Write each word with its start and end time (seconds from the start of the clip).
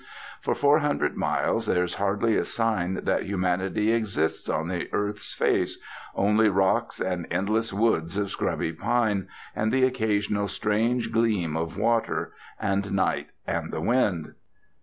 For 0.41 0.55
four 0.55 0.79
hundred 0.79 1.15
miles 1.15 1.67
there 1.67 1.83
is 1.83 1.93
hardly 1.93 2.35
a 2.35 2.43
sign 2.43 3.01
that 3.03 3.27
humanity 3.27 3.91
exists 3.93 4.49
on 4.49 4.67
the 4.67 4.89
earth's 4.91 5.35
face, 5.35 5.77
only 6.15 6.49
rocks 6.49 6.99
and 6.99 7.27
endless 7.29 7.71
woods 7.71 8.17
of 8.17 8.31
scrubby 8.31 8.71
pine, 8.73 9.27
and 9.55 9.71
the 9.71 9.83
occasional 9.83 10.47
strange 10.47 11.11
gleam 11.11 11.55
of 11.55 11.77
water, 11.77 12.33
and 12.59 12.91
night 12.93 13.27
and 13.45 13.71
the 13.71 13.81
wind. 13.81 14.33